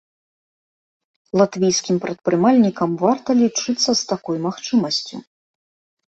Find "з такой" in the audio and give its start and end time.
4.01-4.37